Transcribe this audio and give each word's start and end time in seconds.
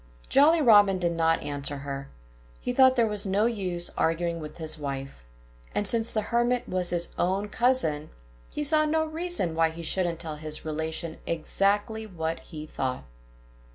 Jolly 0.29 0.63
Robin 0.63 0.97
did 0.97 1.11
not 1.11 1.43
answer 1.43 1.77
her. 1.77 2.09
He 2.59 2.73
thought 2.73 2.95
there 2.95 3.05
was 3.05 3.27
no 3.27 3.45
use 3.45 3.91
arguing 3.95 4.39
with 4.39 4.57
his 4.57 4.79
wife. 4.79 5.23
And 5.75 5.87
since 5.87 6.11
the 6.11 6.23
Hermit 6.33 6.67
was 6.67 6.89
his 6.89 7.09
own 7.19 7.49
cousin, 7.49 8.09
he 8.51 8.63
saw 8.63 8.83
no 8.85 9.05
reason 9.05 9.53
why 9.53 9.69
he 9.69 9.83
shouldn't 9.83 10.19
tell 10.19 10.37
his 10.37 10.65
relation 10.65 11.19
exactly 11.27 12.07
what 12.07 12.39
he 12.39 12.65
thought. 12.65 13.03